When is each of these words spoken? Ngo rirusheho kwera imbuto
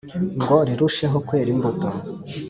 Ngo 0.41 0.57
rirusheho 0.67 1.17
kwera 1.27 1.49
imbuto 1.55 1.87